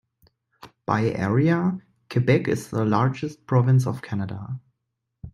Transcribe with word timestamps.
By 0.87 1.11
area, 1.11 1.77
Quebec 2.11 2.47
is 2.47 2.71
the 2.71 2.83
largest 2.83 3.45
province 3.45 3.85
of 3.85 4.01
Canada. 4.01 4.59